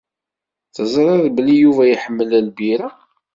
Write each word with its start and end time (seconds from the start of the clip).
Teẓriḍ 0.75 1.25
belli 1.35 1.55
Yuba 1.57 1.83
iḥemmel 1.87 2.29
lbirra. 2.47 2.89